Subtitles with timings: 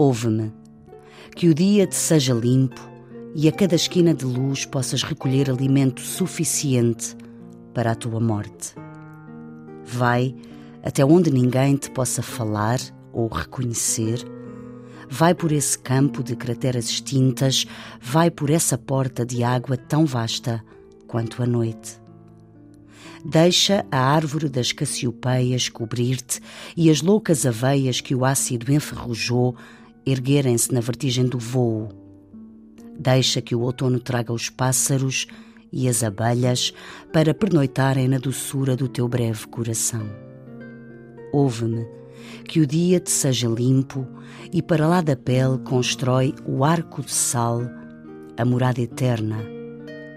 [0.00, 0.50] Ouve-me,
[1.36, 2.80] que o dia te seja limpo
[3.34, 7.14] e a cada esquina de luz possas recolher alimento suficiente
[7.74, 8.74] para a tua morte.
[9.84, 10.34] Vai
[10.82, 12.78] até onde ninguém te possa falar
[13.12, 14.24] ou reconhecer.
[15.06, 17.66] Vai por esse campo de crateras extintas,
[18.00, 20.64] vai por essa porta de água tão vasta
[21.06, 22.00] quanto a noite.
[23.22, 26.40] Deixa a árvore das cassiopeias cobrir-te
[26.74, 29.54] e as loucas aveias que o ácido enferrujou
[30.04, 31.88] erguerem-se na vertigem do vôo.
[32.98, 35.26] Deixa que o outono traga os pássaros
[35.72, 36.72] e as abelhas
[37.12, 40.06] para pernoitarem na doçura do teu breve coração.
[41.32, 41.86] Ouve-me,
[42.44, 44.06] que o dia te seja limpo
[44.52, 47.62] e para lá da pele constrói o arco de sal,
[48.36, 49.38] a morada eterna,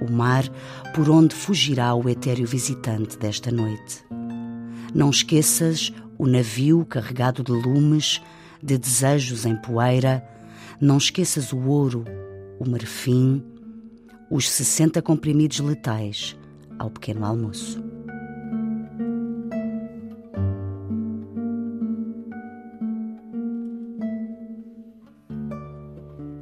[0.00, 0.44] o mar
[0.94, 4.04] por onde fugirá o etéreo visitante desta noite.
[4.94, 8.20] Não esqueças o navio carregado de lumes
[8.64, 10.26] de desejos em poeira,
[10.80, 12.02] não esqueças o ouro,
[12.58, 13.44] o marfim,
[14.30, 16.34] os 60 comprimidos letais
[16.78, 17.84] ao pequeno almoço.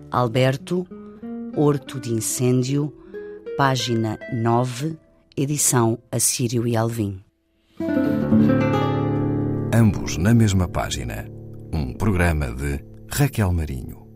[0.08, 0.86] Alberto,
[1.56, 2.94] Horto de Incêndio,
[3.56, 4.96] página 9,
[5.36, 7.20] edição Assírio e Alvim.
[9.74, 11.41] Ambos na mesma página.
[11.72, 14.11] Um programa de Raquel Marinho.